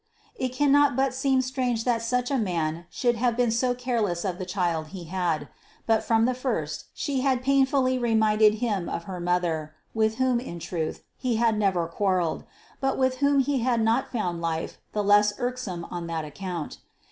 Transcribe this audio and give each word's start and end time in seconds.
It 0.33 0.49
cannot 0.51 0.95
but 0.95 1.13
seem 1.13 1.43
strange 1.43 1.83
that 1.83 2.01
such 2.01 2.31
a 2.31 2.37
man 2.39 2.87
should 2.89 3.17
have 3.17 3.37
been 3.37 3.51
so 3.51 3.75
careless 3.75 4.25
of 4.25 4.39
the 4.39 4.47
child 4.47 4.87
he 4.87 5.03
had. 5.03 5.47
But 5.85 6.03
from 6.03 6.25
the 6.25 6.33
first 6.33 6.85
she 6.95 7.19
had 7.21 7.43
painfully 7.43 7.99
reminded 7.99 8.55
him 8.55 8.89
of 8.89 9.03
her 9.03 9.19
mother, 9.19 9.75
with 9.93 10.15
whom 10.15 10.39
in 10.39 10.57
truth 10.57 11.03
he 11.19 11.35
had 11.35 11.55
never 11.55 11.85
quarrelled, 11.85 12.45
but 12.79 12.97
with 12.97 13.17
whom 13.17 13.41
he 13.41 13.59
had 13.59 13.79
not 13.81 14.11
found 14.11 14.41
life 14.41 14.79
the 14.91 15.03
less 15.03 15.33
irksome 15.37 15.85
on 15.91 16.07
that 16.07 16.25
account. 16.25 16.79